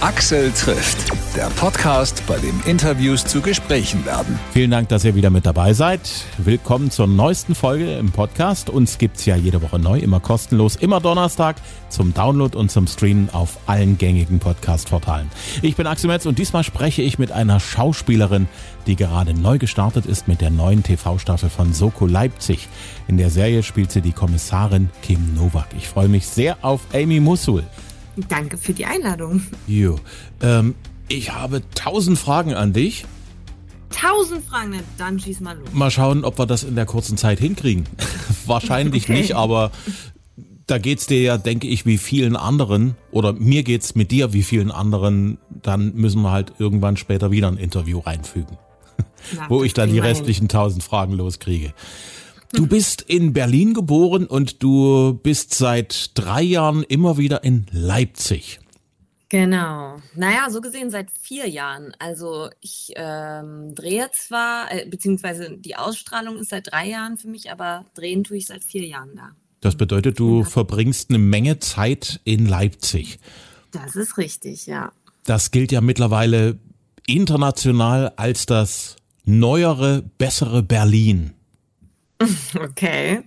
[0.00, 4.38] Axel trifft, der Podcast, bei dem Interviews zu Gesprächen werden.
[4.52, 6.00] Vielen Dank, dass ihr wieder mit dabei seid.
[6.38, 8.70] Willkommen zur neuesten Folge im Podcast.
[8.70, 11.56] Uns gibt's ja jede Woche neu, immer kostenlos, immer Donnerstag
[11.88, 15.28] zum Download und zum Streamen auf allen gängigen Podcast-Portalen.
[15.62, 18.46] Ich bin Axel Metz und diesmal spreche ich mit einer Schauspielerin,
[18.86, 22.68] die gerade neu gestartet ist mit der neuen TV-Staffel von Soko Leipzig.
[23.08, 25.66] In der Serie spielt sie die Kommissarin Kim Nowak.
[25.76, 27.64] Ich freue mich sehr auf Amy Musul.
[28.28, 29.42] Danke für die Einladung.
[29.66, 29.98] Jo,
[30.42, 30.74] ähm,
[31.08, 33.04] ich habe tausend Fragen an dich.
[33.90, 35.68] Tausend Fragen, dann schieß mal los.
[35.72, 37.84] Mal schauen, ob wir das in der kurzen Zeit hinkriegen.
[38.46, 39.14] Wahrscheinlich okay.
[39.14, 39.70] nicht, aber
[40.66, 44.42] da geht's dir ja, denke ich, wie vielen anderen, oder mir geht's mit dir wie
[44.42, 48.58] vielen anderen, dann müssen wir halt irgendwann später wieder ein Interview reinfügen.
[49.34, 51.72] Na, wo ich dann die restlichen tausend Fragen loskriege.
[52.52, 58.60] Du bist in Berlin geboren und du bist seit drei Jahren immer wieder in Leipzig.
[59.28, 60.00] Genau.
[60.14, 61.92] Naja, so gesehen seit vier Jahren.
[61.98, 67.50] Also ich ähm, drehe zwar, äh, beziehungsweise die Ausstrahlung ist seit drei Jahren für mich,
[67.52, 69.32] aber drehen tue ich seit vier Jahren da.
[69.60, 70.48] Das bedeutet, du genau.
[70.48, 73.18] verbringst eine Menge Zeit in Leipzig.
[73.72, 74.92] Das ist richtig, ja.
[75.24, 76.58] Das gilt ja mittlerweile
[77.06, 81.34] international als das neuere, bessere Berlin.
[82.54, 83.22] Okay.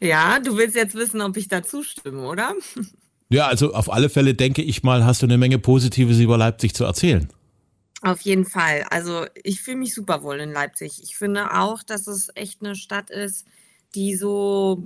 [0.00, 2.54] Ja, du willst jetzt wissen, ob ich da zustimme, oder?
[3.32, 6.74] Ja, also auf alle Fälle denke ich mal, hast du eine Menge Positives über Leipzig
[6.74, 7.28] zu erzählen.
[8.02, 8.84] Auf jeden Fall.
[8.90, 11.00] Also ich fühle mich super wohl in Leipzig.
[11.00, 13.46] Ich finde auch, dass es echt eine Stadt ist,
[13.94, 14.82] die so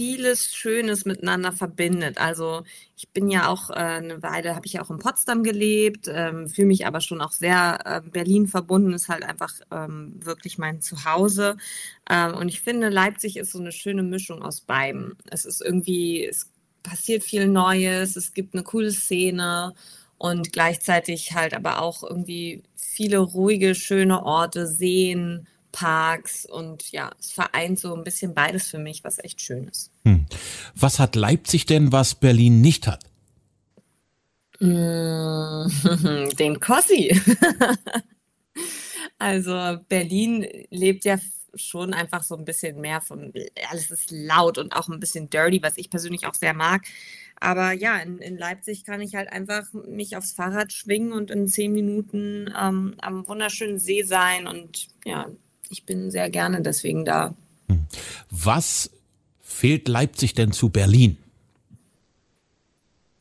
[0.00, 2.16] vieles Schönes miteinander verbindet.
[2.16, 2.62] Also
[2.96, 6.48] ich bin ja auch äh, eine Weile, habe ich ja auch in Potsdam gelebt, ähm,
[6.48, 10.80] fühle mich aber schon auch sehr äh, Berlin verbunden, ist halt einfach ähm, wirklich mein
[10.80, 11.58] Zuhause.
[12.08, 15.16] Ähm, und ich finde, Leipzig ist so eine schöne Mischung aus beidem.
[15.30, 16.50] Es ist irgendwie, es
[16.82, 19.74] passiert viel Neues, es gibt eine coole Szene
[20.16, 27.32] und gleichzeitig halt aber auch irgendwie viele ruhige, schöne Orte, Seen, Parks und ja, es
[27.32, 29.90] vereint so ein bisschen beides für mich, was echt schön ist.
[30.04, 30.26] Hm.
[30.74, 33.04] Was hat Leipzig denn, was Berlin nicht hat?
[34.60, 35.70] Den
[36.60, 37.18] Kossi.
[39.18, 41.18] also Berlin lebt ja
[41.54, 43.32] schon einfach so ein bisschen mehr von,
[43.70, 46.82] alles ist laut und auch ein bisschen dirty, was ich persönlich auch sehr mag.
[47.40, 51.48] Aber ja, in, in Leipzig kann ich halt einfach mich aufs Fahrrad schwingen und in
[51.48, 55.26] zehn Minuten ähm, am wunderschönen See sein und ja,
[55.70, 57.34] ich bin sehr gerne deswegen da.
[57.68, 57.86] Hm.
[58.30, 58.90] Was
[59.40, 61.16] fehlt Leipzig denn zu Berlin?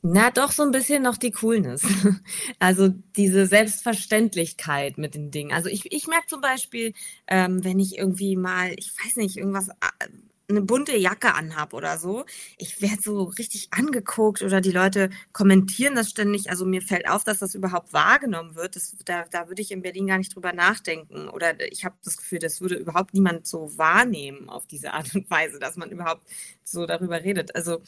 [0.01, 1.81] Na, doch so ein bisschen noch die Coolness.
[2.59, 5.51] Also diese Selbstverständlichkeit mit den Dingen.
[5.51, 6.93] Also ich, ich merke zum Beispiel,
[7.27, 10.07] ähm, wenn ich irgendwie mal, ich weiß nicht, irgendwas äh,
[10.49, 12.25] eine bunte Jacke anhab oder so,
[12.57, 16.49] ich werde so richtig angeguckt oder die Leute kommentieren das ständig.
[16.49, 18.75] Also mir fällt auf, dass das überhaupt wahrgenommen wird.
[18.75, 21.29] Das, da, da würde ich in Berlin gar nicht drüber nachdenken.
[21.29, 25.29] Oder ich habe das Gefühl, das würde überhaupt niemand so wahrnehmen auf diese Art und
[25.29, 26.23] Weise, dass man überhaupt
[26.63, 27.55] so darüber redet.
[27.55, 27.81] Also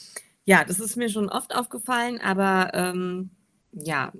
[0.46, 3.32] ja, das ist mir schon oft aufgefallen, aber ähm,
[3.72, 4.12] ja,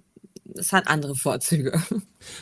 [0.58, 1.82] es hat andere Vorzüge.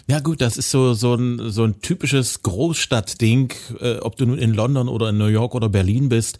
[0.07, 4.37] Ja gut, das ist so so ein so ein typisches Großstadtding, äh, ob du nun
[4.37, 6.37] in London oder in New York oder Berlin bist.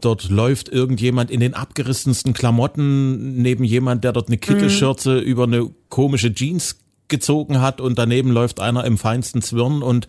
[0.00, 5.22] Dort läuft irgendjemand in den abgerissensten Klamotten neben jemand, der dort eine Kittelschürze mhm.
[5.22, 10.06] über eine komische Jeans gezogen hat und daneben läuft einer im feinsten Zwirn und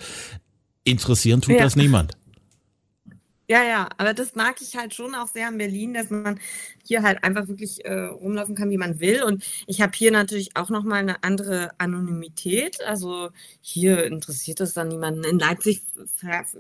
[0.84, 1.64] interessieren tut ja.
[1.64, 2.18] das niemand.
[3.52, 6.40] Ja, ja, aber das mag ich halt schon auch sehr in Berlin, dass man
[6.86, 9.24] hier halt einfach wirklich äh, rumlaufen kann, wie man will.
[9.24, 12.82] Und ich habe hier natürlich auch nochmal eine andere Anonymität.
[12.86, 13.30] Also
[13.60, 15.26] hier interessiert es dann niemanden.
[15.26, 15.84] In Leipzig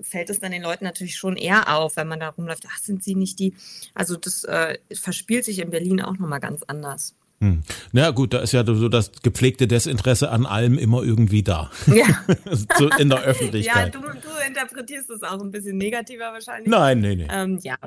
[0.01, 2.65] fällt es dann den Leuten natürlich schon eher auf, wenn man da rumläuft.
[2.69, 3.53] Ach, sind sie nicht die?
[3.93, 7.15] Also das äh, verspielt sich in Berlin auch nochmal ganz anders.
[7.41, 7.63] Hm.
[7.91, 11.71] Na gut, da ist ja so das gepflegte Desinteresse an allem immer irgendwie da.
[11.87, 12.05] Ja.
[12.77, 13.95] so in der Öffentlichkeit.
[13.95, 16.69] Ja, du, du, interpretierst es auch ein bisschen negativer wahrscheinlich.
[16.69, 17.27] Nein, nee, nee.
[17.31, 17.77] Ähm, ja,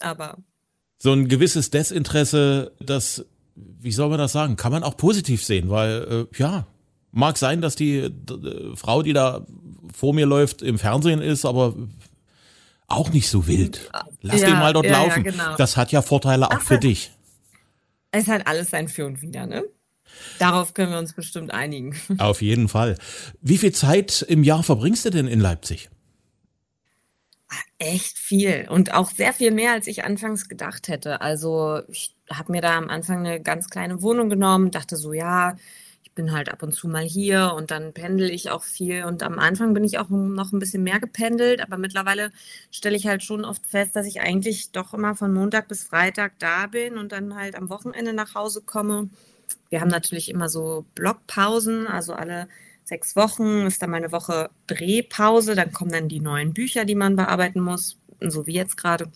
[0.00, 0.38] aber.
[0.98, 3.24] So ein gewisses Desinteresse, das,
[3.54, 6.66] wie soll man das sagen, kann man auch positiv sehen, weil, äh, ja,
[7.12, 8.10] mag sein, dass die
[8.74, 9.46] Frau, die da
[9.94, 11.74] vor mir läuft, im Fernsehen ist, aber
[12.88, 13.88] auch nicht so wild.
[14.22, 15.24] Lass ja, den mal dort ja, laufen.
[15.24, 15.56] Ja, genau.
[15.56, 17.12] Das hat ja Vorteile auch Ach, für dich.
[18.16, 19.62] Es hat alles sein Für und Wider, ne?
[20.38, 21.94] Darauf können wir uns bestimmt einigen.
[22.18, 22.96] Auf jeden Fall.
[23.42, 25.90] Wie viel Zeit im Jahr verbringst du denn in Leipzig?
[27.78, 31.20] Echt viel und auch sehr viel mehr, als ich anfangs gedacht hätte.
[31.20, 35.56] Also ich habe mir da am Anfang eine ganz kleine Wohnung genommen, dachte so, ja,
[36.16, 39.04] bin halt ab und zu mal hier und dann pendel ich auch viel.
[39.04, 42.32] Und am Anfang bin ich auch noch ein bisschen mehr gependelt, aber mittlerweile
[42.72, 46.32] stelle ich halt schon oft fest, dass ich eigentlich doch immer von Montag bis Freitag
[46.40, 49.10] da bin und dann halt am Wochenende nach Hause komme.
[49.70, 52.48] wir haben natürlich immer so Blockpausen, also alle
[52.84, 56.94] sechs Wochen ist dann mal eine Woche Drehpause, dann kommen dann die neuen Bücher, die
[56.94, 59.10] man bearbeiten muss, so wie jetzt gerade.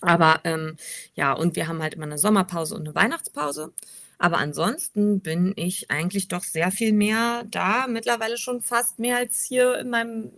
[0.00, 0.76] Aber ähm,
[1.14, 3.72] ja, und wir haben halt immer eine Sommerpause und eine Weihnachtspause.
[4.18, 9.44] Aber ansonsten bin ich eigentlich doch sehr viel mehr da, mittlerweile schon fast mehr als
[9.44, 10.30] hier in meinem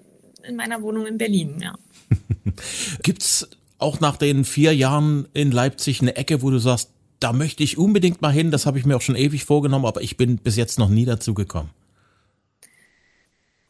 [0.43, 1.75] in meiner Wohnung in Berlin, ja.
[3.03, 3.49] Gibt's
[3.79, 7.77] auch nach den vier Jahren in Leipzig eine Ecke, wo du sagst, da möchte ich
[7.77, 10.57] unbedingt mal hin, das habe ich mir auch schon ewig vorgenommen, aber ich bin bis
[10.57, 11.71] jetzt noch nie dazu gekommen.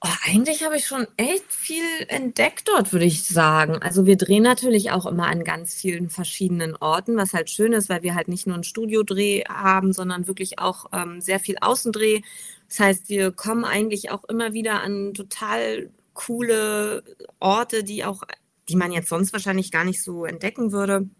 [0.02, 3.82] Oh, eigentlich habe ich schon echt viel entdeckt dort, würde ich sagen.
[3.82, 7.90] Also wir drehen natürlich auch immer an ganz vielen verschiedenen Orten, was halt schön ist,
[7.90, 12.22] weil wir halt nicht nur einen Studiodreh haben, sondern wirklich auch ähm, sehr viel Außendreh.
[12.68, 17.04] Das heißt, wir kommen eigentlich auch immer wieder an total coole
[17.38, 18.22] Orte, die auch,
[18.70, 21.10] die man jetzt sonst wahrscheinlich gar nicht so entdecken würde.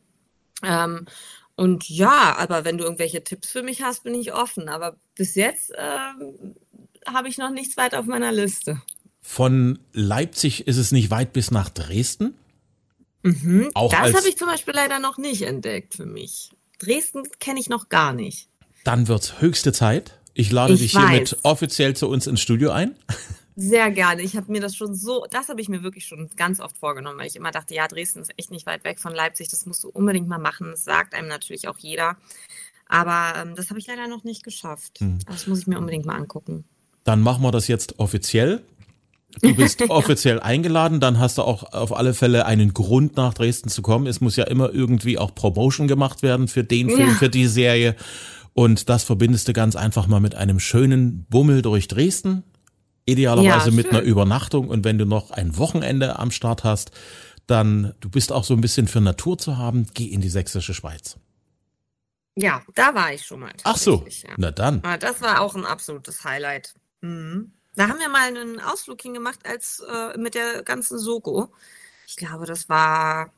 [0.63, 1.07] Ähm,
[1.57, 4.69] und ja, aber wenn du irgendwelche Tipps für mich hast, bin ich offen.
[4.69, 6.57] Aber bis jetzt ähm,
[7.07, 8.81] habe ich noch nichts weit auf meiner Liste.
[9.23, 12.35] Von Leipzig ist es nicht weit bis nach Dresden?
[13.23, 16.51] Mhm, Auch das habe ich zum Beispiel leider noch nicht entdeckt für mich.
[16.79, 18.49] Dresden kenne ich noch gar nicht.
[18.85, 20.19] Dann wird es höchste Zeit.
[20.33, 21.09] Ich lade ich dich weiß.
[21.11, 22.97] hiermit offiziell zu uns ins Studio ein.
[23.57, 24.23] Sehr gerne.
[24.23, 27.19] Ich habe mir das schon so, das habe ich mir wirklich schon ganz oft vorgenommen,
[27.19, 29.85] weil ich immer dachte, ja, Dresden ist echt nicht weit weg von Leipzig, das musst
[29.85, 30.69] du unbedingt mal machen.
[30.71, 32.17] Das sagt einem natürlich auch jeder.
[32.87, 35.01] Aber ähm, das habe ich leider noch nicht geschafft.
[35.01, 35.19] Hm.
[35.27, 36.65] Das muss ich mir unbedingt mal angucken.
[37.11, 38.63] Dann machen wir das jetzt offiziell.
[39.43, 43.69] Du bist offiziell eingeladen, dann hast du auch auf alle Fälle einen Grund nach Dresden
[43.69, 44.07] zu kommen.
[44.07, 47.15] Es muss ja immer irgendwie auch Promotion gemacht werden für den Film, ja.
[47.15, 47.97] für die Serie.
[48.53, 52.45] Und das verbindest du ganz einfach mal mit einem schönen Bummel durch Dresden.
[53.07, 56.93] Idealerweise ja, mit einer Übernachtung und wenn du noch ein Wochenende am Start hast,
[57.49, 60.75] dann du bist auch so ein bisschen für Natur zu haben, geh in die sächsische
[60.75, 61.17] Schweiz.
[62.37, 63.53] Ja, da war ich schon mal.
[63.65, 64.31] Ach so, ja.
[64.37, 64.81] na dann.
[64.85, 66.75] Ah, das war auch ein absolutes Highlight.
[67.01, 67.53] Mhm.
[67.77, 71.51] Da haben wir mal einen Ausflug hingemacht als äh, mit der ganzen Soko.
[72.07, 73.33] Ich glaube, das war,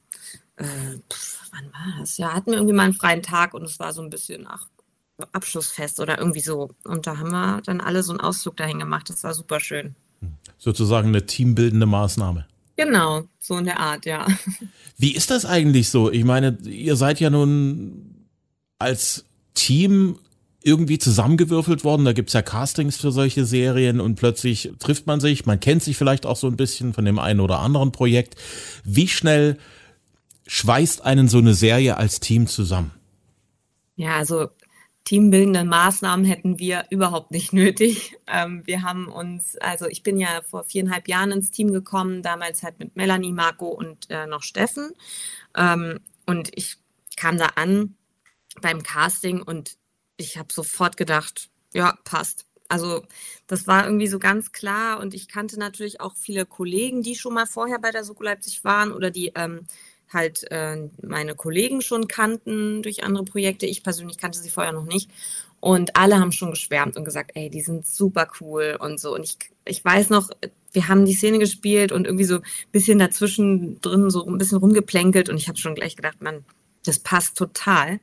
[0.56, 0.64] äh,
[1.10, 2.16] pf, wann war das?
[2.16, 4.66] Ja, hatten wir irgendwie mal einen freien Tag und es war so ein bisschen, ach,
[5.32, 6.70] Abschlussfest oder irgendwie so.
[6.84, 9.08] Und da haben wir dann alle so einen Ausflug dahin gemacht.
[9.10, 9.94] Das war super schön.
[10.58, 12.46] Sozusagen eine teambildende Maßnahme.
[12.76, 14.26] Genau, so in der Art, ja.
[14.96, 16.10] Wie ist das eigentlich so?
[16.10, 18.26] Ich meine, ihr seid ja nun
[18.78, 19.24] als
[19.54, 20.18] Team
[20.64, 22.04] irgendwie zusammengewürfelt worden.
[22.04, 25.46] Da gibt's ja Castings für solche Serien und plötzlich trifft man sich.
[25.46, 28.36] Man kennt sich vielleicht auch so ein bisschen von dem einen oder anderen Projekt.
[28.84, 29.58] Wie schnell
[30.46, 32.92] schweißt einen so eine Serie als Team zusammen?
[33.96, 34.48] Ja, also
[35.04, 38.16] teambildende Maßnahmen hätten wir überhaupt nicht nötig.
[38.26, 42.62] Ähm, wir haben uns, also ich bin ja vor viereinhalb Jahren ins Team gekommen, damals
[42.62, 44.92] halt mit Melanie, Marco und äh, noch Steffen.
[45.56, 46.76] Ähm, und ich
[47.16, 47.96] kam da an
[48.60, 49.76] beim Casting und
[50.16, 52.46] ich habe sofort gedacht, ja, passt.
[52.68, 53.02] Also
[53.46, 57.34] das war irgendwie so ganz klar und ich kannte natürlich auch viele Kollegen, die schon
[57.34, 59.66] mal vorher bei der Soko Leipzig waren oder die ähm,
[60.12, 63.66] halt äh, meine Kollegen schon kannten durch andere Projekte.
[63.66, 65.10] Ich persönlich kannte sie vorher noch nicht.
[65.60, 69.14] Und alle haben schon geschwärmt und gesagt, ey, die sind super cool und so.
[69.14, 70.30] Und ich, ich weiß noch,
[70.72, 72.42] wir haben die Szene gespielt und irgendwie so ein
[72.72, 76.44] bisschen dazwischen drin so ein bisschen rumgeplänkelt und ich habe schon gleich gedacht, man,
[76.84, 78.00] das passt total.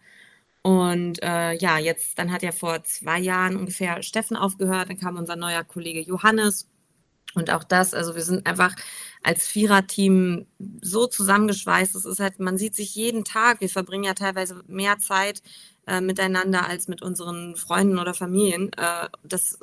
[0.61, 5.17] Und äh, ja, jetzt, dann hat ja vor zwei Jahren ungefähr Steffen aufgehört, dann kam
[5.17, 6.67] unser neuer Kollege Johannes
[7.35, 8.75] und auch das, also wir sind einfach
[9.21, 10.47] als Viererteam
[10.81, 11.95] so zusammengeschweißt.
[11.95, 13.61] Es ist halt, man sieht sich jeden Tag.
[13.61, 15.43] Wir verbringen ja teilweise mehr Zeit
[15.85, 18.71] äh, miteinander als mit unseren Freunden oder Familien.
[18.73, 19.59] Äh, das,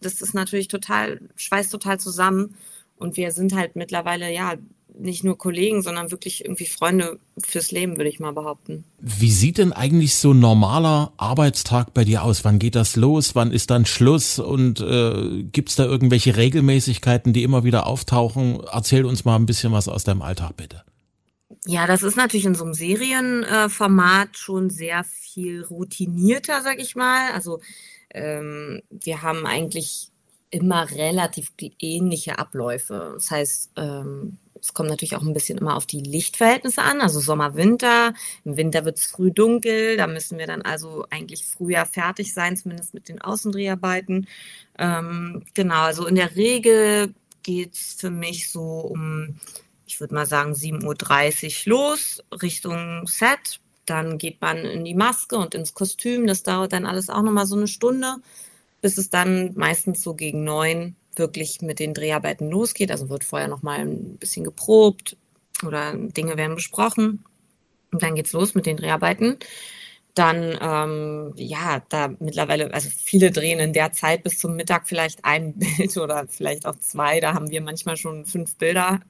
[0.00, 2.56] das ist natürlich total, schweißt total zusammen.
[2.96, 4.54] Und wir sind halt mittlerweile, ja,
[4.98, 8.84] nicht nur Kollegen, sondern wirklich irgendwie Freunde fürs Leben, würde ich mal behaupten.
[8.98, 12.44] Wie sieht denn eigentlich so ein normaler Arbeitstag bei dir aus?
[12.44, 13.34] Wann geht das los?
[13.34, 14.38] Wann ist dann Schluss?
[14.38, 18.60] Und äh, gibt es da irgendwelche Regelmäßigkeiten, die immer wieder auftauchen?
[18.70, 20.82] Erzähl uns mal ein bisschen was aus deinem Alltag, bitte.
[21.66, 26.94] Ja, das ist natürlich in so einem Serienformat äh, schon sehr viel routinierter, sag ich
[26.94, 27.32] mal.
[27.32, 27.60] Also
[28.14, 30.10] ähm, wir haben eigentlich
[30.50, 33.12] immer relativ ähnliche Abläufe.
[33.14, 37.20] Das heißt, ähm, es kommt natürlich auch ein bisschen immer auf die Lichtverhältnisse an, also
[37.20, 38.14] Sommer, Winter.
[38.44, 42.56] Im Winter wird es früh dunkel, da müssen wir dann also eigentlich früher fertig sein,
[42.56, 44.26] zumindest mit den Außendreharbeiten.
[44.78, 49.38] Ähm, genau, also in der Regel geht es für mich so um,
[49.86, 53.60] ich würde mal sagen, 7.30 Uhr los, Richtung Set.
[53.86, 56.26] Dann geht man in die Maske und ins Kostüm.
[56.26, 58.16] Das dauert dann alles auch nochmal so eine Stunde,
[58.80, 62.90] bis es dann meistens so gegen neun wirklich mit den Dreharbeiten losgeht.
[62.90, 65.16] Also wird vorher noch mal ein bisschen geprobt
[65.66, 67.24] oder Dinge werden besprochen.
[67.92, 69.38] Und dann geht's los mit den Dreharbeiten.
[70.14, 75.24] dann, ähm, ja, da mittlerweile, also viele drehen in der Zeit bis zum Mittag vielleicht
[75.24, 77.20] ein Bild oder vielleicht auch zwei.
[77.20, 79.00] Da haben wir manchmal schon fünf Bilder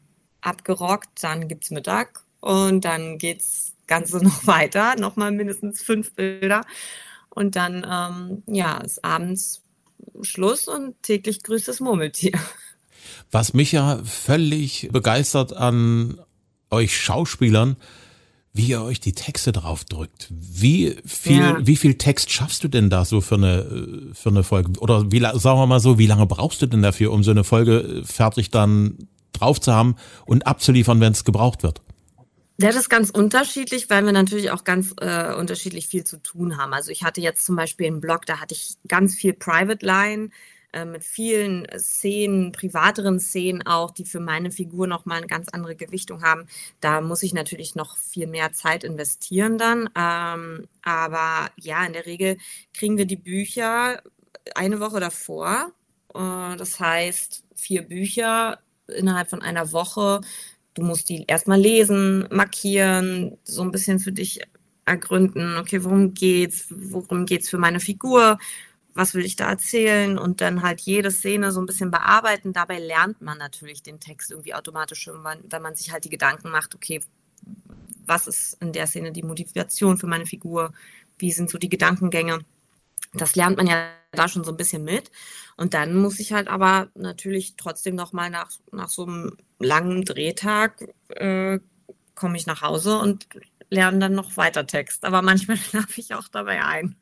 [0.40, 1.22] abgerockt.
[1.22, 6.62] Dann gibt's Mittag und dann geht's Ganze noch weiter, nochmal mindestens fünf Bilder.
[7.30, 9.62] Und dann, ähm, ja, ist abends
[10.22, 12.32] Schluss und täglich grüßt das Murmeltier.
[13.30, 16.20] Was mich ja völlig begeistert an
[16.70, 17.76] euch Schauspielern,
[18.52, 20.28] wie ihr euch die Texte draufdrückt.
[20.30, 21.58] Wie viel, ja.
[21.60, 24.78] wie viel Text schaffst du denn da so für eine, für eine Folge?
[24.80, 27.44] Oder wie, sagen wir mal so, wie lange brauchst du denn dafür, um so eine
[27.44, 31.82] Folge fertig dann drauf zu haben und abzuliefern, wenn es gebraucht wird?
[32.58, 36.72] Das ist ganz unterschiedlich, weil wir natürlich auch ganz äh, unterschiedlich viel zu tun haben.
[36.72, 40.30] Also ich hatte jetzt zum Beispiel einen Blog, da hatte ich ganz viel Private Line
[40.72, 45.76] äh, mit vielen Szenen, privateren Szenen auch, die für meine Figur nochmal eine ganz andere
[45.76, 46.46] Gewichtung haben.
[46.80, 49.90] Da muss ich natürlich noch viel mehr Zeit investieren dann.
[49.94, 52.38] Ähm, aber ja, in der Regel
[52.72, 54.02] kriegen wir die Bücher
[54.54, 55.72] eine Woche davor.
[56.14, 60.20] Äh, das heißt, vier Bücher innerhalb von einer Woche
[60.76, 64.40] Du musst die erstmal lesen, markieren, so ein bisschen für dich
[64.84, 68.38] ergründen, okay, worum geht's, worum geht's für meine Figur,
[68.92, 72.52] was will ich da erzählen und dann halt jede Szene so ein bisschen bearbeiten.
[72.52, 75.10] Dabei lernt man natürlich den Text irgendwie automatisch,
[75.48, 77.00] wenn man sich halt die Gedanken macht, okay,
[78.04, 80.72] was ist in der Szene die Motivation für meine Figur,
[81.18, 82.40] wie sind so die Gedankengänge.
[83.16, 85.10] Das lernt man ja da schon so ein bisschen mit.
[85.56, 90.84] Und dann muss ich halt aber natürlich trotzdem nochmal nach, nach so einem langen Drehtag
[91.08, 91.58] äh,
[92.14, 93.26] komme ich nach Hause und
[93.70, 95.04] lerne dann noch weiter Text.
[95.04, 96.96] Aber manchmal schlafe ich auch dabei ein.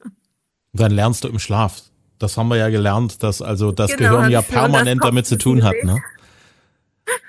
[0.73, 1.83] Dann lernst du im Schlaf.
[2.19, 5.65] Das haben wir ja gelernt, dass also das genau, Gehirn ja permanent damit zu tun
[5.65, 5.75] hat.
[5.83, 6.01] Ne?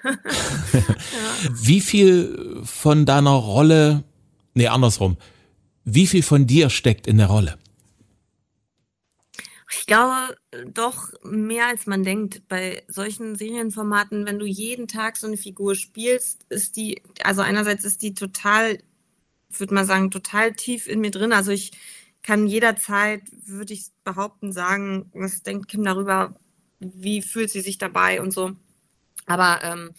[0.04, 0.12] ja.
[1.52, 4.04] Wie viel von deiner Rolle,
[4.54, 5.18] nee, andersrum,
[5.84, 7.58] wie viel von dir steckt in der Rolle?
[9.72, 12.48] Ich glaube doch mehr als man denkt.
[12.48, 17.84] Bei solchen Serienformaten, wenn du jeden Tag so eine Figur spielst, ist die, also einerseits
[17.84, 18.80] ist die total,
[19.50, 21.34] würde man sagen, total tief in mir drin.
[21.34, 21.72] Also ich
[22.22, 26.36] kann jederzeit, würde ich behaupten, sagen, was denkt Kim darüber,
[26.80, 28.52] wie fühlt sie sich dabei und so.
[29.26, 29.92] Aber ähm,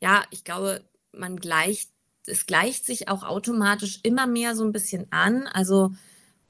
[0.00, 1.90] ja, ich glaube, man gleicht,
[2.26, 5.46] es gleicht sich auch automatisch immer mehr so ein bisschen an.
[5.46, 5.92] Also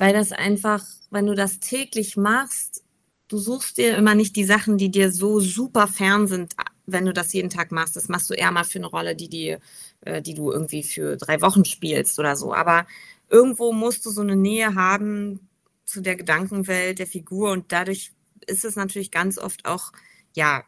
[0.00, 2.83] weil das einfach, wenn du das täglich machst,
[3.28, 6.54] du suchst dir immer nicht die Sachen, die dir so super fern sind,
[6.87, 7.97] wenn du das jeden Tag machst.
[7.97, 9.61] Das machst du eher mal für eine Rolle, die dir,
[10.00, 12.54] äh, die du irgendwie für drei Wochen spielst oder so.
[12.54, 12.87] Aber
[13.28, 15.50] irgendwo musst du so eine Nähe haben
[15.85, 18.12] zu der Gedankenwelt der Figur und dadurch
[18.47, 19.92] ist es natürlich ganz oft auch
[20.35, 20.64] ja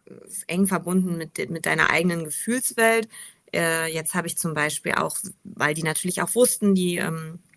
[0.46, 3.08] eng verbunden mit mit deiner eigenen Gefühlswelt.
[3.54, 7.51] Äh, jetzt habe ich zum Beispiel auch, weil die natürlich auch wussten, die ähm, äh,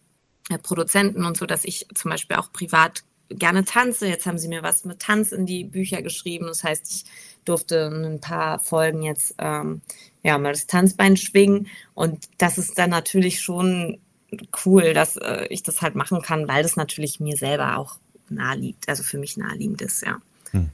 [0.61, 4.07] Produzenten und so, dass ich zum Beispiel auch privat gerne tanze.
[4.07, 6.47] Jetzt haben sie mir was mit Tanz in die Bücher geschrieben.
[6.47, 7.05] Das heißt, ich
[7.45, 9.81] durfte ein paar Folgen jetzt ähm,
[10.23, 11.67] ja mal das Tanzbein schwingen.
[11.93, 13.99] Und das ist dann natürlich schon
[14.65, 17.97] cool, dass äh, ich das halt machen kann, weil das natürlich mir selber auch
[18.29, 20.19] nahe liegt, also für mich naheliegend ist, ja.
[20.51, 20.69] Hm.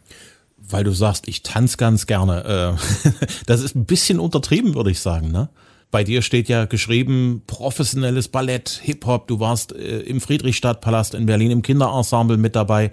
[0.57, 2.77] Weil du sagst, ich tanze ganz gerne.
[3.13, 5.49] Äh, das ist ein bisschen untertrieben, würde ich sagen, ne?
[5.91, 9.27] Bei dir steht ja geschrieben professionelles Ballett, Hip-Hop.
[9.27, 12.91] Du warst äh, im Friedrichstadtpalast in Berlin im Kinderensemble mit dabei.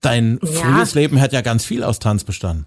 [0.00, 0.48] Dein ja.
[0.48, 2.66] frühes Leben hat ja ganz viel aus Tanz bestanden.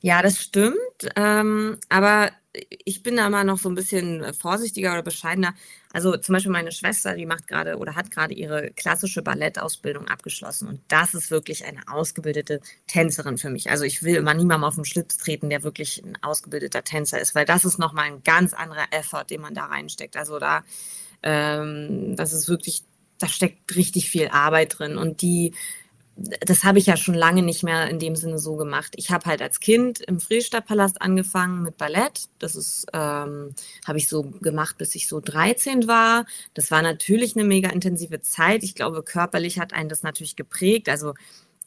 [0.00, 0.76] Ja, das stimmt.
[1.16, 5.54] Ähm, aber ich bin da immer noch so ein bisschen vorsichtiger oder bescheidener.
[5.92, 10.68] Also zum Beispiel meine Schwester, die macht gerade oder hat gerade ihre klassische Ballettausbildung abgeschlossen.
[10.68, 13.70] Und das ist wirklich eine ausgebildete Tänzerin für mich.
[13.70, 17.34] Also ich will immer niemandem auf den Schlips treten, der wirklich ein ausgebildeter Tänzer ist,
[17.34, 20.16] weil das ist nochmal ein ganz anderer Effort, den man da reinsteckt.
[20.16, 20.64] Also da,
[21.22, 22.82] ähm, das ist wirklich,
[23.18, 24.96] da steckt richtig viel Arbeit drin.
[24.96, 25.54] Und die
[26.18, 28.94] das habe ich ja schon lange nicht mehr in dem Sinne so gemacht.
[28.96, 32.28] Ich habe halt als Kind im Friedrichstadtpalast angefangen mit Ballett.
[32.40, 33.54] Das ist, ähm,
[33.86, 36.26] habe ich so gemacht, bis ich so 13 war.
[36.54, 38.64] Das war natürlich eine mega intensive Zeit.
[38.64, 40.88] Ich glaube, körperlich hat einen das natürlich geprägt.
[40.88, 41.14] Also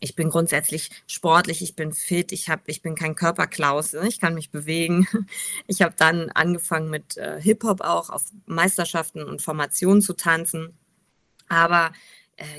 [0.01, 4.34] ich bin grundsätzlich sportlich, ich bin fit, ich habe, ich bin kein Körperklaus, ich kann
[4.34, 5.08] mich bewegen.
[5.67, 10.77] Ich habe dann angefangen mit äh, Hip Hop auch auf Meisterschaften und Formationen zu tanzen.
[11.48, 11.91] Aber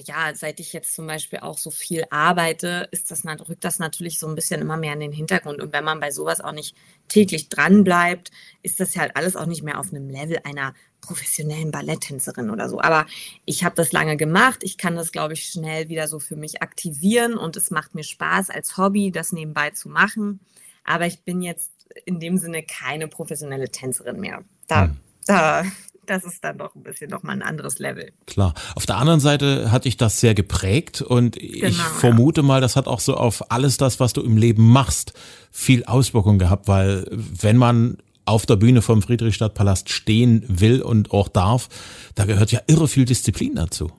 [0.04, 4.18] ja, seit ich jetzt zum Beispiel auch so viel arbeite, ist das, rückt das natürlich
[4.18, 5.60] so ein bisschen immer mehr in den Hintergrund.
[5.60, 6.76] Und wenn man bei sowas auch nicht
[7.08, 8.30] täglich dran bleibt,
[8.62, 12.80] ist das halt alles auch nicht mehr auf einem Level einer professionellen Balletttänzerin oder so.
[12.80, 13.06] Aber
[13.44, 14.60] ich habe das lange gemacht.
[14.62, 18.04] Ich kann das, glaube ich, schnell wieder so für mich aktivieren und es macht mir
[18.04, 20.40] Spaß als Hobby, das nebenbei zu machen.
[20.84, 21.72] Aber ich bin jetzt
[22.06, 24.44] in dem Sinne keine professionelle Tänzerin mehr.
[24.68, 24.96] Da, hm.
[25.26, 25.64] da
[26.06, 28.12] das ist dann doch ein bisschen nochmal ein anderes Level.
[28.26, 28.54] Klar.
[28.74, 32.46] Auf der anderen Seite hat dich das sehr geprägt und genau, ich vermute ja.
[32.46, 35.12] mal, das hat auch so auf alles das, was du im Leben machst,
[35.50, 41.28] viel Auswirkung gehabt, weil wenn man auf der Bühne vom Friedrichstadtpalast stehen will und auch
[41.28, 41.68] darf,
[42.14, 43.90] da gehört ja irre viel Disziplin dazu.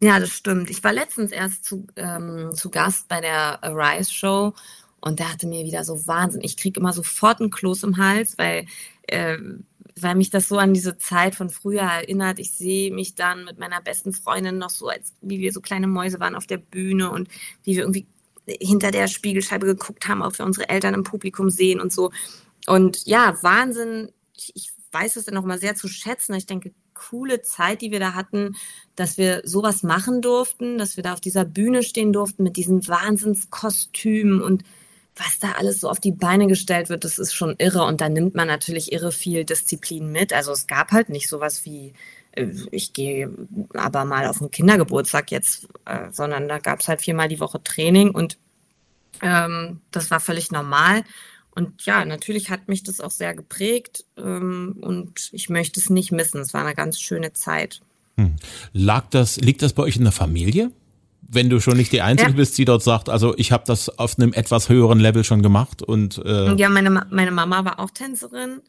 [0.00, 0.70] Ja, das stimmt.
[0.70, 4.52] Ich war letztens erst zu, ähm, zu Gast bei der Arise Show
[5.00, 6.42] und der hatte mir wieder so Wahnsinn.
[6.42, 8.66] Ich kriege immer sofort einen Kloß im Hals, weil
[9.06, 9.38] äh,
[10.00, 12.38] weil mich das so an diese Zeit von früher erinnert.
[12.38, 15.86] Ich sehe mich dann mit meiner besten Freundin noch so, als wie wir so kleine
[15.86, 17.28] Mäuse waren auf der Bühne und
[17.62, 18.06] wie wir irgendwie
[18.46, 22.10] hinter der Spiegelscheibe geguckt haben, ob wir unsere Eltern im Publikum sehen und so.
[22.66, 24.10] Und ja, Wahnsinn.
[24.36, 26.34] Ich, ich weiß es dann noch mal sehr zu schätzen.
[26.34, 28.56] Ich denke, coole Zeit, die wir da hatten,
[28.96, 32.86] dass wir sowas machen durften, dass wir da auf dieser Bühne stehen durften mit diesen
[32.86, 34.64] Wahnsinnskostümen und
[35.16, 37.84] was da alles so auf die Beine gestellt wird, das ist schon irre.
[37.84, 40.32] Und da nimmt man natürlich irre viel Disziplin mit.
[40.32, 41.92] Also es gab halt nicht sowas wie,
[42.32, 43.30] äh, ich gehe
[43.74, 47.62] aber mal auf den Kindergeburtstag jetzt, äh, sondern da gab es halt viermal die Woche
[47.62, 48.38] Training und
[49.22, 51.04] ähm, das war völlig normal.
[51.54, 56.10] Und ja, natürlich hat mich das auch sehr geprägt ähm, und ich möchte es nicht
[56.10, 56.40] missen.
[56.40, 57.80] Es war eine ganz schöne Zeit.
[58.16, 58.34] Hm.
[58.72, 60.72] Lag das, liegt das bei euch in der Familie?
[61.28, 62.36] Wenn du schon nicht die Einzige ja.
[62.36, 65.82] bist, die dort sagt, also ich habe das auf einem etwas höheren Level schon gemacht
[65.82, 68.60] und äh ja, meine meine Mama war auch Tänzerin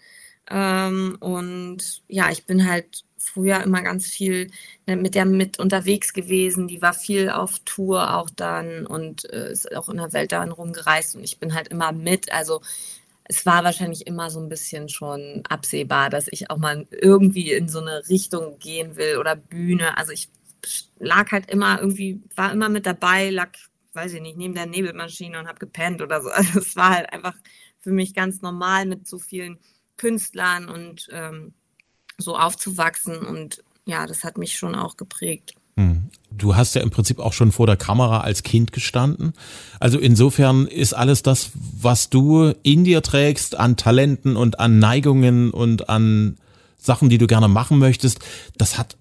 [0.49, 4.51] ähm, und ja, ich bin halt früher immer ganz viel
[4.85, 6.67] ne, mit der mit unterwegs gewesen.
[6.67, 10.51] Die war viel auf Tour auch dann und äh, ist auch in der Welt dann
[10.51, 12.31] rumgereist und ich bin halt immer mit.
[12.31, 12.61] Also
[13.23, 17.67] es war wahrscheinlich immer so ein bisschen schon absehbar, dass ich auch mal irgendwie in
[17.67, 19.97] so eine Richtung gehen will oder Bühne.
[19.97, 20.29] Also ich
[20.99, 23.49] lag halt immer irgendwie, war immer mit dabei, lag,
[23.93, 26.29] weiß ich nicht, neben der Nebelmaschine und habe gepennt oder so.
[26.33, 27.35] Also es war halt einfach
[27.79, 29.59] für mich ganz normal mit so vielen
[29.97, 31.53] Künstlern und ähm,
[32.17, 35.53] so aufzuwachsen und ja, das hat mich schon auch geprägt.
[35.77, 36.09] Hm.
[36.31, 39.33] Du hast ja im Prinzip auch schon vor der Kamera als Kind gestanden.
[39.79, 45.51] Also insofern ist alles das, was du in dir trägst an Talenten und an Neigungen
[45.51, 46.37] und an
[46.77, 48.19] Sachen, die du gerne machen möchtest,
[48.57, 48.97] das hat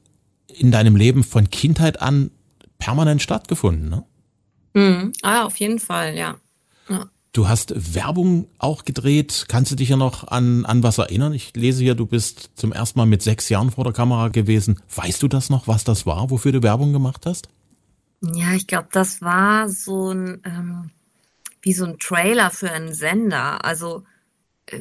[0.56, 2.30] in deinem Leben von Kindheit an
[2.78, 4.04] permanent stattgefunden, ne?
[4.74, 5.12] Mhm.
[5.22, 6.36] Ah, auf jeden Fall, ja.
[6.88, 7.06] ja.
[7.32, 9.46] Du hast Werbung auch gedreht.
[9.48, 11.32] Kannst du dich ja noch an, an was erinnern?
[11.32, 14.80] Ich lese hier, du bist zum ersten Mal mit sechs Jahren vor der Kamera gewesen.
[14.94, 17.48] Weißt du das noch, was das war, wofür du Werbung gemacht hast?
[18.20, 20.90] Ja, ich glaube, das war so ein, ähm,
[21.62, 23.64] wie so ein Trailer für einen Sender.
[23.64, 24.04] Also
[24.66, 24.80] äh,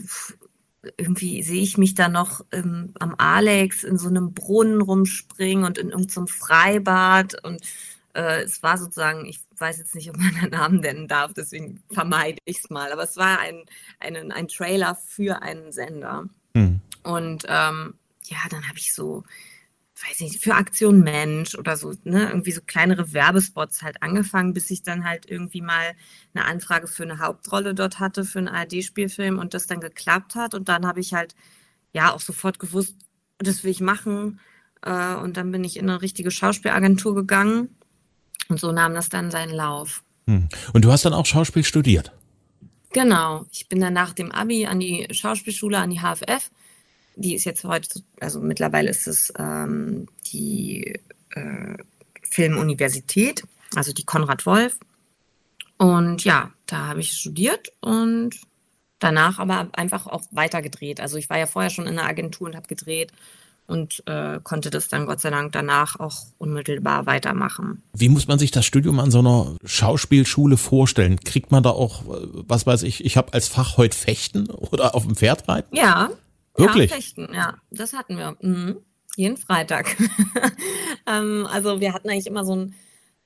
[0.97, 5.77] irgendwie sehe ich mich da noch ähm, am Alex in so einem Brunnen rumspringen und
[5.77, 7.61] in irgendeinem Freibad und
[8.13, 11.81] äh, es war sozusagen, ich weiß jetzt nicht, ob man den Namen nennen darf, deswegen
[11.91, 13.63] vermeide ich es mal, aber es war ein,
[13.99, 16.25] ein, ein Trailer für einen Sender.
[16.55, 16.79] Hm.
[17.03, 19.23] Und ähm, ja, dann habe ich so
[20.07, 24.69] weiß nicht, für Aktion Mensch oder so, ne, irgendwie so kleinere Werbespots halt angefangen, bis
[24.71, 25.93] ich dann halt irgendwie mal
[26.33, 30.53] eine Anfrage für eine Hauptrolle dort hatte, für einen ARD-Spielfilm und das dann geklappt hat.
[30.53, 31.35] Und dann habe ich halt
[31.93, 32.95] ja auch sofort gewusst,
[33.37, 34.39] das will ich machen.
[34.81, 37.69] Äh, und dann bin ich in eine richtige Schauspielagentur gegangen
[38.49, 40.03] und so nahm das dann seinen Lauf.
[40.27, 40.49] Hm.
[40.73, 42.11] Und du hast dann auch Schauspiel studiert?
[42.93, 43.45] Genau.
[43.51, 46.51] Ich bin dann nach dem Abi an die Schauspielschule, an die HFF
[47.15, 50.99] die ist jetzt heute, also mittlerweile ist es ähm, die
[51.31, 51.77] äh,
[52.29, 53.43] Filmuniversität,
[53.75, 54.79] also die Konrad Wolf.
[55.77, 58.35] Und ja, da habe ich studiert und
[58.99, 60.99] danach aber einfach auch weitergedreht.
[60.99, 63.11] Also ich war ja vorher schon in der Agentur und habe gedreht
[63.65, 67.81] und äh, konnte das dann Gott sei Dank danach auch unmittelbar weitermachen.
[67.93, 71.19] Wie muss man sich das Studium an so einer Schauspielschule vorstellen?
[71.19, 74.95] Kriegt man da auch, äh, was weiß ich, ich habe als Fach heute Fechten oder
[74.95, 75.75] auf dem Pferd reiten?
[75.75, 76.09] Ja,
[76.55, 76.89] Wirklich?
[76.89, 78.37] Ja, Fechten, ja, das hatten wir.
[78.41, 78.77] Mhm.
[79.15, 79.95] Jeden Freitag.
[81.07, 82.75] ähm, also wir hatten eigentlich immer so einen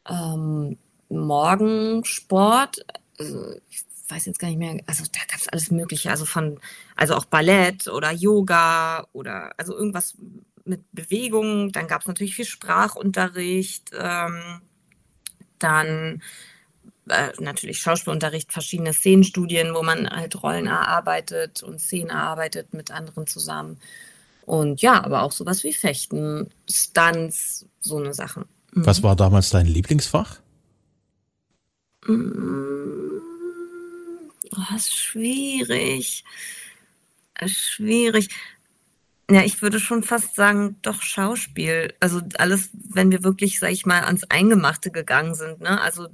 [0.10, 0.78] ähm,
[1.10, 2.86] Morgensport.
[3.18, 6.60] Also ich weiß jetzt gar nicht mehr, also da gab es alles Mögliche, also von,
[6.96, 10.18] also auch Ballett oder Yoga oder also irgendwas
[10.66, 11.72] mit Bewegung.
[11.72, 13.92] Dann gab es natürlich viel Sprachunterricht.
[13.94, 14.62] Ähm,
[15.60, 16.22] dann
[17.10, 23.28] äh, natürlich Schauspielunterricht, verschiedene Szenenstudien, wo man halt Rollen erarbeitet und Szenen erarbeitet mit anderen
[23.28, 23.78] zusammen.
[24.46, 28.46] Und ja, aber auch sowas wie Fechten, Stunts, so eine Sache.
[28.72, 28.86] Mhm.
[28.86, 30.40] Was war damals dein Lieblingsfach?
[32.06, 33.22] Mhm.
[34.56, 36.24] Oh, ist schwierig.
[37.46, 38.30] Schwierig.
[39.30, 41.94] Ja, ich würde schon fast sagen, doch Schauspiel.
[42.00, 45.82] Also alles, wenn wir wirklich, sag ich mal, ans Eingemachte gegangen sind, ne?
[45.82, 46.08] Also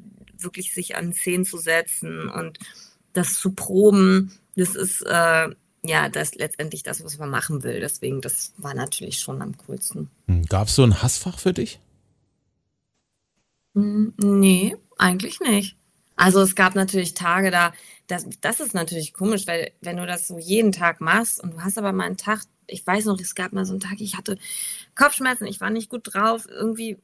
[0.43, 2.59] wirklich sich an Szenen zu setzen und
[3.13, 5.49] das zu proben, das ist, äh,
[5.85, 7.79] ja, das letztendlich das, was man machen will.
[7.79, 10.09] Deswegen, das war natürlich schon am coolsten.
[10.27, 11.79] Hm, Gab es so ein Hassfach für dich?
[13.75, 15.75] Hm, nee, eigentlich nicht.
[16.15, 17.73] Also es gab natürlich Tage da,
[18.07, 21.63] das, das ist natürlich komisch, weil wenn du das so jeden Tag machst und du
[21.63, 24.15] hast aber mal einen Tag, ich weiß noch, es gab mal so einen Tag, ich
[24.15, 24.37] hatte
[24.95, 26.99] Kopfschmerzen, ich war nicht gut drauf, irgendwie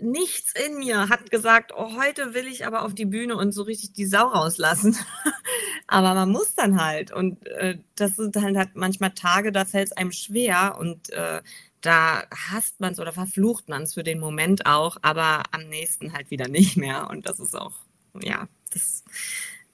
[0.00, 3.62] nichts in mir hat gesagt, oh, heute will ich aber auf die Bühne und so
[3.62, 4.96] richtig die Sau rauslassen.
[5.86, 7.12] aber man muss dann halt.
[7.12, 11.40] Und äh, das sind dann halt manchmal Tage, da fällt es einem schwer und äh,
[11.80, 16.12] da hasst man es oder verflucht man es für den Moment auch, aber am nächsten
[16.12, 17.08] halt wieder nicht mehr.
[17.08, 17.74] Und das ist auch,
[18.20, 19.04] ja, das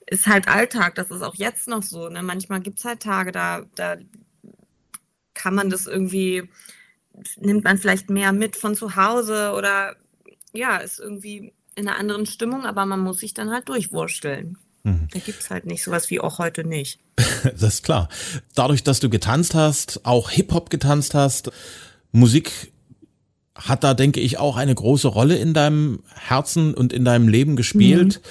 [0.05, 0.95] ist halt Alltag.
[0.95, 2.09] Das ist auch jetzt noch so.
[2.09, 2.23] Ne?
[2.23, 3.97] Manchmal gibt es halt Tage, da, da
[5.33, 6.49] kann man das irgendwie
[7.39, 9.95] nimmt man vielleicht mehr mit von zu Hause oder
[10.53, 14.57] ja, ist irgendwie in einer anderen Stimmung, aber man muss sich dann halt durchwursteln.
[14.83, 15.07] Mhm.
[15.11, 16.99] Da gibt es halt nicht sowas wie auch heute nicht.
[17.43, 18.09] das ist klar.
[18.55, 21.51] Dadurch, dass du getanzt hast, auch Hip-Hop getanzt hast,
[22.11, 22.71] Musik
[23.53, 27.55] hat da, denke ich, auch eine große Rolle in deinem Herzen und in deinem Leben
[27.55, 28.21] gespielt.
[28.23, 28.29] Mhm.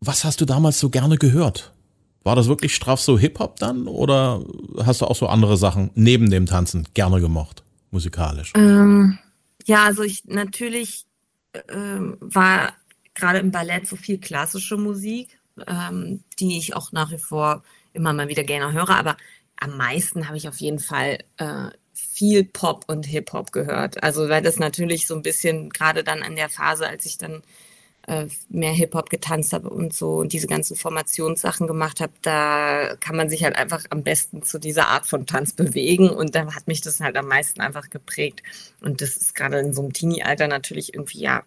[0.00, 1.72] Was hast du damals so gerne gehört?
[2.22, 4.44] War das wirklich straff so Hip-Hop dann oder
[4.84, 8.52] hast du auch so andere Sachen neben dem Tanzen gerne gemocht, musikalisch?
[8.54, 9.18] Ähm,
[9.64, 11.06] ja, also ich natürlich
[11.68, 12.74] ähm, war
[13.14, 18.12] gerade im Ballett so viel klassische Musik, ähm, die ich auch nach wie vor immer
[18.12, 19.16] mal wieder gerne höre, aber
[19.56, 24.02] am meisten habe ich auf jeden Fall äh, viel Pop und Hip-Hop gehört.
[24.02, 27.42] Also weil das natürlich so ein bisschen gerade dann in der Phase, als ich dann
[28.10, 33.14] äh, mehr Hip-Hop getanzt habe und so und diese ganzen Formationssachen gemacht habe, da kann
[33.14, 36.66] man sich halt einfach am besten zu dieser Art von Tanz bewegen und da hat
[36.66, 38.42] mich das halt am meisten einfach geprägt.
[38.80, 41.44] Und das ist gerade in so einem Teenie-Alter natürlich irgendwie, ja,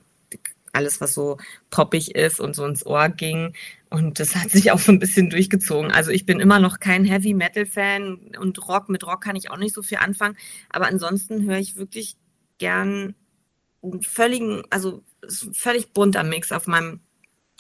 [0.72, 1.38] alles, was so
[1.70, 3.54] poppig ist und so ins Ohr ging.
[3.90, 5.92] Und das hat sich auch so ein bisschen durchgezogen.
[5.92, 9.52] Also ich bin immer noch kein Heavy Metal Fan und Rock, mit Rock kann ich
[9.52, 10.38] auch nicht so viel anfangen.
[10.70, 12.16] Aber ansonsten höre ich wirklich
[12.58, 13.16] gern
[13.84, 15.04] einen völligen, also
[15.54, 17.02] völlig bunter Mix auf meinem,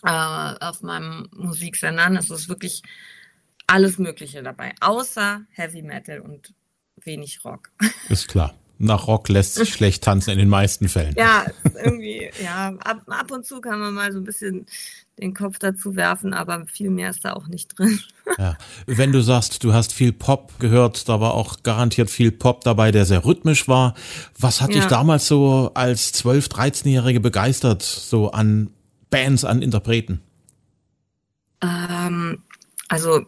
[0.03, 2.09] äh, auf meinem Musiksender.
[2.17, 2.81] Es ist wirklich
[3.67, 6.53] alles Mögliche dabei, außer Heavy Metal und
[6.97, 7.71] wenig Rock.
[8.09, 8.55] Ist klar.
[8.83, 11.15] Nach Rock lässt sich schlecht tanzen in den meisten Fällen.
[11.17, 11.45] Ja,
[11.83, 14.65] irgendwie, ja, ab, ab und zu kann man mal so ein bisschen
[15.19, 17.99] den Kopf dazu werfen, aber viel mehr ist da auch nicht drin.
[18.37, 18.57] Ja.
[18.87, 22.91] Wenn du sagst, du hast viel Pop gehört, da war auch garantiert viel Pop dabei,
[22.91, 23.93] der sehr rhythmisch war.
[24.39, 24.79] Was hat ja.
[24.79, 28.71] dich damals so als 12-, 13-Jährige begeistert, so an
[29.09, 30.21] Bands, an Interpreten?
[31.61, 32.39] Ähm,
[32.87, 33.25] also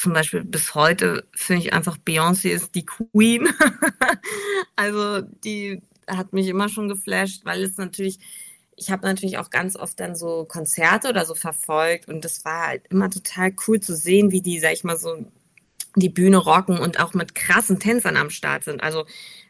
[0.00, 3.48] zum Beispiel bis heute finde ich einfach Beyoncé ist die Queen.
[4.76, 8.18] also die hat mich immer schon geflasht, weil es natürlich
[8.76, 12.68] ich habe natürlich auch ganz oft dann so Konzerte oder so verfolgt und das war
[12.68, 15.26] halt immer total cool zu sehen, wie die, sag ich mal, so
[15.96, 18.82] die Bühne rocken und auch mit krassen Tänzern am Start sind.
[18.82, 19.04] Also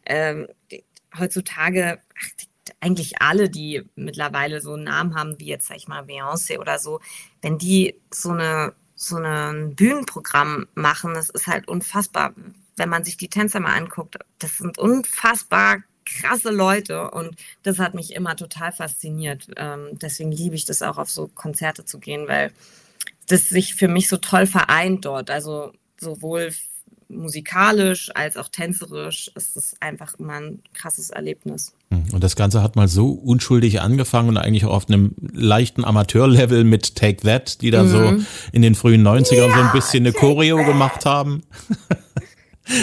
[0.05, 0.83] ähm, die,
[1.17, 2.47] heutzutage, ach, die,
[2.81, 6.81] eigentlich alle, die mittlerweile so einen Namen haben, wie jetzt, sag ich mal, Beyoncé oder
[6.81, 6.99] so,
[7.41, 12.35] wenn die so eine so ein Bühnenprogramm machen, das ist halt unfassbar.
[12.77, 17.95] Wenn man sich die Tänzer mal anguckt, das sind unfassbar krasse Leute und das hat
[17.95, 19.47] mich immer total fasziniert.
[19.57, 22.53] Ähm, deswegen liebe ich das auch, auf so Konzerte zu gehen, weil
[23.27, 25.31] das sich für mich so toll vereint dort.
[25.31, 26.53] Also sowohl
[27.11, 31.75] musikalisch als auch tänzerisch ist es einfach immer ein krasses Erlebnis.
[31.91, 35.85] Hm, und das Ganze hat mal so unschuldig angefangen und eigentlich auch auf einem leichten
[35.85, 37.89] Amateurlevel mit Take That, die da mhm.
[37.89, 40.67] so in den frühen 90ern ja, so ein bisschen eine Choreo that.
[40.67, 41.43] gemacht haben.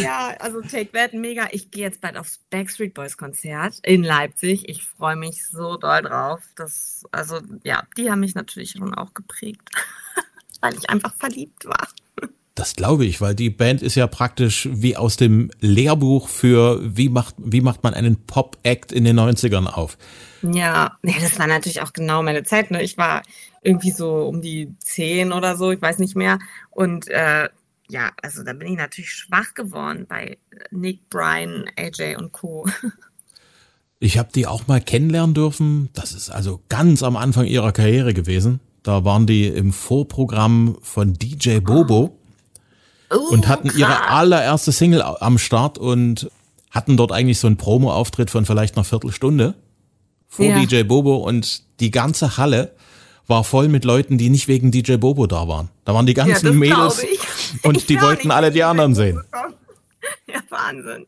[0.02, 1.48] Ja, also Take That mega.
[1.52, 4.68] Ich gehe jetzt bald aufs Backstreet Boys Konzert in Leipzig.
[4.68, 6.42] Ich freue mich so doll drauf.
[6.56, 9.70] Das, also ja, die haben mich natürlich schon auch geprägt,
[10.62, 11.88] weil ich einfach verliebt war.
[12.58, 17.08] Das glaube ich, weil die Band ist ja praktisch wie aus dem Lehrbuch für wie
[17.08, 19.96] macht, wie macht man einen Pop-Act in den 90ern auf.
[20.42, 22.72] Ja, ja, das war natürlich auch genau meine Zeit.
[22.72, 22.82] Ne?
[22.82, 23.22] Ich war
[23.62, 26.40] irgendwie so um die zehn oder so, ich weiß nicht mehr.
[26.72, 27.48] Und äh,
[27.90, 30.40] ja, also da bin ich natürlich schwach geworden bei
[30.72, 32.68] Nick, Brian, AJ und Co.
[34.00, 35.90] Ich habe die auch mal kennenlernen dürfen.
[35.94, 38.60] Das ist also ganz am Anfang ihrer Karriere gewesen.
[38.84, 42.17] Da waren die im Vorprogramm von DJ Bobo
[43.10, 43.80] oh, und hatten krass.
[43.80, 46.30] ihre allererste Single am Start und
[46.72, 49.56] hatten dort eigentlich so einen Promo-Auftritt von vielleicht einer Viertelstunde
[50.28, 50.60] vor ja.
[50.64, 52.74] DJ Bobo und die ganze Halle
[53.28, 55.70] war voll mit Leuten, die nicht wegen DJ Bobo da waren.
[55.86, 57.06] Da waren die ganzen ja, Mädels
[57.64, 59.22] und ich die wollten alle die anderen sehen.
[60.28, 61.06] Ja, Wahnsinn.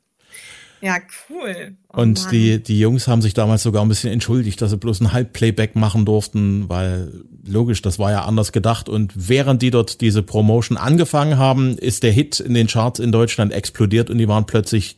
[0.81, 0.97] Ja,
[1.29, 1.75] cool.
[1.91, 5.01] Oh, und die, die Jungs haben sich damals sogar ein bisschen entschuldigt, dass sie bloß
[5.01, 8.87] ein Halbplayback machen durften, weil logisch, das war ja anders gedacht.
[8.87, 13.11] Und während die dort diese Promotion angefangen haben, ist der Hit in den Charts in
[13.11, 14.97] Deutschland explodiert und die waren plötzlich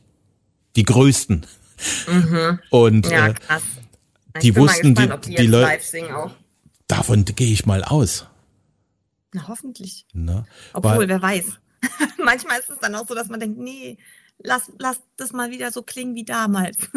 [0.75, 1.45] die größten.
[2.07, 2.59] Mhm.
[2.69, 3.63] Und ja, äh, krass.
[4.35, 6.31] Ich die mal wussten, gespannt, die- die jetzt Leu- live singen auch.
[6.87, 8.27] davon gehe ich mal aus.
[9.33, 10.05] Na, hoffentlich.
[10.13, 10.45] Ne?
[10.73, 11.45] Obwohl, Weil- wer weiß.
[12.23, 13.97] Manchmal ist es dann auch so, dass man denkt, nee,
[14.43, 16.77] lass, lass das mal wieder so klingen wie damals.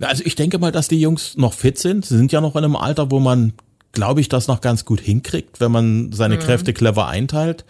[0.00, 2.04] Also ich denke mal, dass die Jungs noch fit sind.
[2.04, 3.52] Sie sind ja noch in einem Alter, wo man,
[3.92, 6.40] glaube ich, das noch ganz gut hinkriegt, wenn man seine Mhm.
[6.40, 7.64] Kräfte clever einteilt.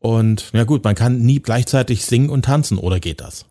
[0.00, 3.46] Und ja gut, man kann nie gleichzeitig singen und tanzen, oder geht das?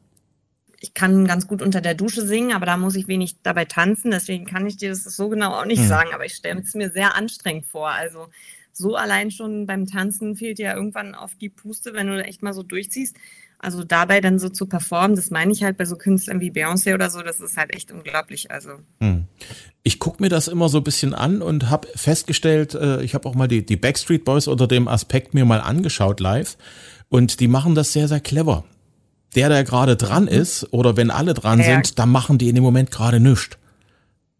[0.82, 4.12] Ich kann ganz gut unter der Dusche singen, aber da muss ich wenig dabei tanzen.
[4.12, 5.88] Deswegen kann ich dir das so genau auch nicht Hm.
[5.88, 6.10] sagen.
[6.14, 7.90] Aber ich stelle es mir sehr anstrengend vor.
[7.90, 8.28] Also
[8.72, 12.44] so allein schon beim Tanzen fehlt dir ja irgendwann auf die Puste, wenn du echt
[12.44, 13.16] mal so durchziehst.
[13.62, 16.94] Also dabei dann so zu performen, das meine ich halt bei so Künstlern wie Beyoncé
[16.94, 18.52] oder so, das ist halt echt unglaublich.
[18.52, 18.70] Also
[19.02, 19.26] Hm.
[19.84, 23.28] Ich gucke mir das immer so ein bisschen an und habe festgestellt, äh, ich habe
[23.28, 26.58] auch mal die, die Backstreet Boys unter dem Aspekt mir mal angeschaut live
[27.10, 28.64] und die machen das sehr, sehr clever.
[29.36, 31.66] Der, der gerade dran ist oder wenn alle dran Ja.
[31.66, 33.58] sind, dann machen die in dem Moment gerade nichts.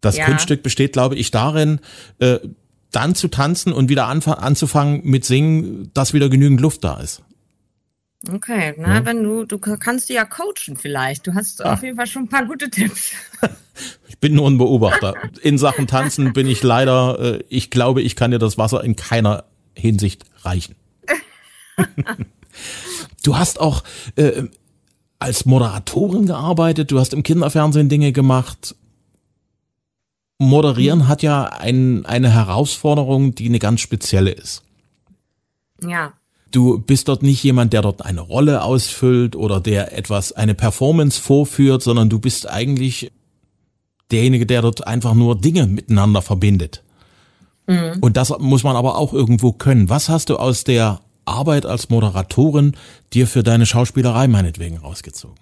[0.00, 0.24] Das Ja.
[0.24, 1.80] Kunststück besteht, glaube ich, darin,
[2.20, 2.38] äh,
[2.90, 7.22] dann zu tanzen und wieder anzufangen mit Singen, dass wieder genügend Luft da ist.
[8.28, 9.04] Okay, na, Ja.
[9.06, 11.26] wenn du, du kannst du ja coachen vielleicht.
[11.26, 11.72] Du hast Ah.
[11.74, 13.12] auf jeden Fall schon ein paar gute Tipps.
[14.08, 15.14] Ich bin nur ein Beobachter.
[15.40, 18.94] In Sachen Tanzen bin ich leider, äh, ich glaube, ich kann dir das Wasser in
[18.94, 20.74] keiner Hinsicht reichen.
[23.24, 23.82] du hast auch
[24.16, 24.42] äh,
[25.18, 28.74] als Moderatorin gearbeitet, du hast im Kinderfernsehen Dinge gemacht.
[30.38, 34.62] Moderieren hat ja ein, eine Herausforderung, die eine ganz spezielle ist.
[35.82, 36.12] Ja,
[36.50, 41.20] Du bist dort nicht jemand, der dort eine Rolle ausfüllt oder der etwas, eine Performance
[41.20, 43.12] vorführt, sondern du bist eigentlich
[44.10, 46.82] derjenige, der dort einfach nur Dinge miteinander verbindet.
[48.00, 49.88] Und das muss man aber auch irgendwo können.
[49.88, 52.76] Was hast du aus der Arbeit als Moderatorin
[53.12, 55.38] dir für deine Schauspielerei meinetwegen rausgezogen?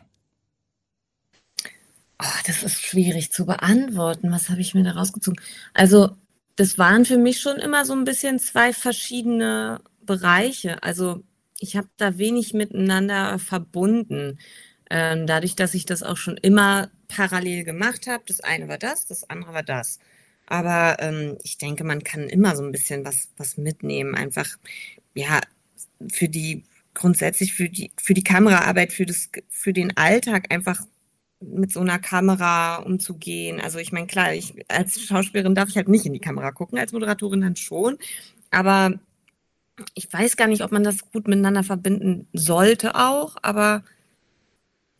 [2.21, 4.31] Oh, das ist schwierig zu beantworten.
[4.31, 5.40] Was habe ich mir da rausgezogen?
[5.73, 6.11] Also,
[6.57, 10.83] das waren für mich schon immer so ein bisschen zwei verschiedene Bereiche.
[10.83, 11.23] Also,
[11.61, 14.38] ich habe da wenig miteinander verbunden.
[14.90, 18.25] Ähm, dadurch, dass ich das auch schon immer parallel gemacht habe.
[18.27, 20.01] Das eine war das, das andere war das.
[20.47, 24.14] Aber ähm, ich denke, man kann immer so ein bisschen was, was mitnehmen.
[24.14, 24.49] Einfach,
[25.14, 25.40] ja,
[26.11, 30.81] für die, grundsätzlich für die, für die Kameraarbeit, für das, für den Alltag einfach
[31.40, 33.61] mit so einer Kamera umzugehen.
[33.61, 36.79] Also ich meine, klar, ich als Schauspielerin darf ich halt nicht in die Kamera gucken,
[36.79, 37.99] als Moderatorin dann schon.
[38.51, 38.99] Aber
[39.94, 43.82] ich weiß gar nicht, ob man das gut miteinander verbinden sollte auch, aber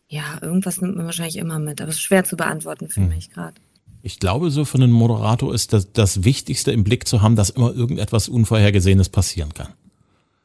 [0.07, 1.81] ja, irgendwas nimmt man wahrscheinlich immer mit.
[1.81, 3.55] Aber es ist schwer zu beantworten für mich gerade.
[4.01, 7.49] Ich glaube, so für einen Moderator ist das, das Wichtigste im Blick zu haben, dass
[7.49, 9.73] immer irgendetwas Unvorhergesehenes passieren kann.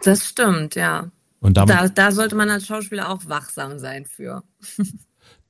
[0.02, 1.10] Das stimmt, ja.
[1.40, 4.42] Und damit Da, da sollte man als Schauspieler auch wachsam sein für.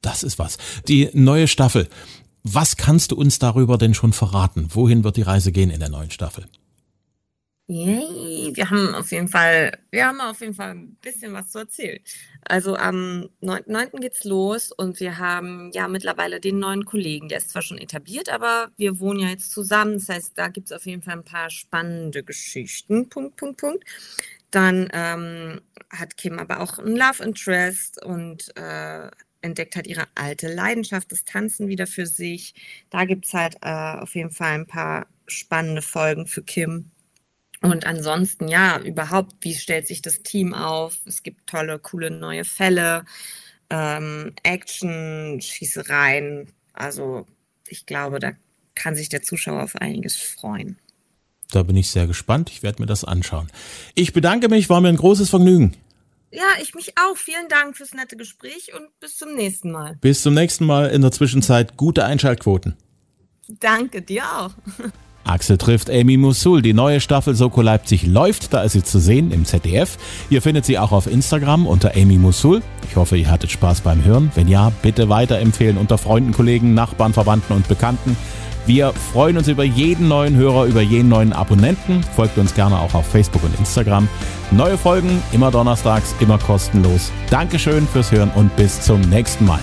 [0.01, 0.59] Das ist was.
[0.87, 1.89] Die neue Staffel.
[2.43, 4.69] Was kannst du uns darüber denn schon verraten?
[4.75, 6.45] Wohin wird die Reise gehen in der neuen Staffel?
[7.67, 11.61] Yay, wir haben auf jeden Fall, wir haben auf jeden Fall ein bisschen was zu
[11.61, 11.99] erzählen.
[12.43, 14.01] Also am 9.9.
[14.01, 17.31] geht's los und wir haben ja mittlerweile den neuen Kollegen.
[17.31, 19.95] Der ist zwar schon etabliert, aber wir wohnen ja jetzt zusammen.
[19.95, 23.09] Das heißt, da gibt's auf jeden Fall ein paar spannende Geschichten.
[23.09, 23.85] Punkt, Punkt, Punkt.
[24.51, 29.09] Dann ähm, hat Kim aber auch ein Love Interest und äh,
[29.41, 32.55] entdeckt hat ihre alte Leidenschaft, das Tanzen wieder für sich.
[32.91, 36.91] Da gibt's halt äh, auf jeden Fall ein paar spannende Folgen für Kim.
[37.65, 40.99] Und ansonsten, ja, überhaupt, wie stellt sich das Team auf?
[41.07, 43.07] Es gibt tolle, coole neue Fälle,
[43.71, 46.53] ähm, Action, Schießereien.
[46.75, 47.27] Also
[47.67, 48.33] ich glaube, da
[48.75, 50.79] kann sich der Zuschauer auf einiges freuen.
[51.53, 52.51] Da bin ich sehr gespannt.
[52.51, 53.51] Ich werde mir das anschauen.
[53.95, 55.75] Ich bedanke mich, war mir ein großes Vergnügen.
[56.33, 57.17] Ja, ich mich auch.
[57.17, 59.97] Vielen Dank fürs nette Gespräch und bis zum nächsten Mal.
[60.03, 60.91] Bis zum nächsten Mal.
[60.91, 62.77] In der Zwischenzeit gute Einschaltquoten.
[63.49, 64.51] Danke dir auch.
[65.25, 66.63] Axel trifft Amy Musul.
[66.63, 68.53] Die neue Staffel Soko Leipzig läuft.
[68.53, 69.97] Da ist sie zu sehen im ZDF.
[70.31, 72.63] Ihr findet sie auch auf Instagram unter Amy Musul.
[72.89, 74.31] Ich hoffe, ihr hattet Spaß beim Hören.
[74.35, 78.17] Wenn ja, bitte weiterempfehlen unter Freunden, Kollegen, Nachbarn, Verwandten und Bekannten.
[78.67, 82.03] Wir freuen uns über jeden neuen Hörer, über jeden neuen Abonnenten.
[82.17, 84.09] Folgt uns gerne auch auf Facebook und Instagram.
[84.53, 87.13] Neue Folgen immer donnerstags, immer kostenlos.
[87.29, 89.61] Dankeschön fürs Hören und bis zum nächsten Mal.